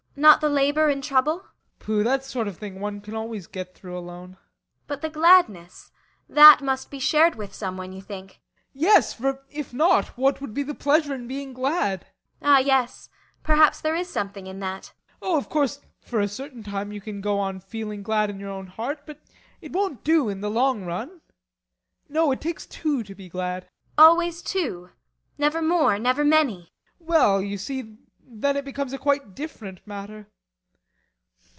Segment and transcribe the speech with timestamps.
[0.13, 0.19] ASTA.
[0.23, 1.37] Not the labour and trouble?
[1.37, 1.53] BORGHEIM.
[1.79, 4.31] Pooh that sort of thing one can always get through alone.
[4.31, 4.39] ASTA.
[4.85, 5.89] But the gladness
[6.27, 8.27] that must be shared with someone, you think?
[8.27, 8.69] BORGHEIM.
[8.73, 12.01] Yes; for if not, where would be the pleasure in being glad?
[12.01, 12.07] ASTA.
[12.43, 13.09] Ah yes
[13.41, 14.91] perhaps there is something in that.
[15.21, 15.33] BORGHEIM.
[15.33, 18.51] Oh, of course, for a certain time you can go on feeling glad in your
[18.51, 19.03] own heart.
[19.07, 19.21] But
[19.61, 21.21] it won't do in the long run.
[22.09, 23.63] No, it takes two to be glad.
[23.63, 23.71] ASTA.
[23.97, 24.89] Always two?
[25.37, 25.97] Never more?
[25.97, 26.73] Never many?
[26.99, 27.07] BORGHEIM.
[27.07, 27.95] Well, you see
[28.33, 30.25] then it becomes a quite different matter.